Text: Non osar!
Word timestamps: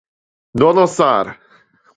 Non 0.59 0.81
osar! 0.85 1.25